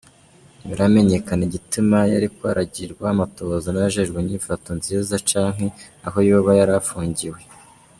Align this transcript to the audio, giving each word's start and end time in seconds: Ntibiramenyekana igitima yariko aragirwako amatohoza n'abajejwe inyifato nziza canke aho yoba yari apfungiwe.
Ntibiramenyekana 0.57 1.41
igitima 1.49 1.97
yariko 2.11 2.41
aragirwako 2.51 3.11
amatohoza 3.13 3.67
n'abajejwe 3.69 4.17
inyifato 4.19 4.67
nziza 4.79 5.13
canke 5.29 5.67
aho 6.07 6.17
yoba 6.29 6.51
yari 6.59 6.73
apfungiwe. 6.81 7.39